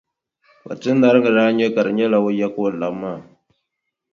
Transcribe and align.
Kpatinariŋga 0.61 1.29
daa 1.37 1.51
nya 1.57 1.67
ka 1.73 1.81
di 1.85 1.91
nyɛla 1.97 2.17
o 2.27 2.29
ya 2.39 2.47
ka 2.53 2.59
o 2.67 2.69
labi 2.79 2.97
maa. 3.01 3.19